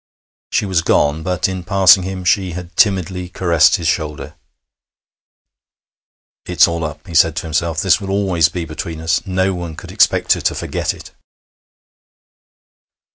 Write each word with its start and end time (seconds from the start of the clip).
She 0.49 0.65
was 0.65 0.81
gone, 0.81 1.21
but 1.21 1.47
in 1.47 1.63
passing 1.63 2.01
him 2.01 2.25
she 2.25 2.53
had 2.53 2.75
timidly 2.75 3.29
caressed 3.29 3.75
his 3.75 3.87
shoulder. 3.87 4.33
'It's 6.45 6.67
all 6.67 6.83
up,' 6.83 7.05
he 7.05 7.13
said 7.13 7.35
to 7.35 7.43
himself. 7.43 7.79
'This 7.81 8.01
will 8.01 8.09
always 8.09 8.49
be 8.49 8.65
between 8.65 8.99
us. 8.99 9.21
No 9.27 9.53
one 9.53 9.75
could 9.75 9.91
expect 9.91 10.33
her 10.33 10.41
to 10.41 10.55
forget 10.55 10.95
it.' 10.95 11.11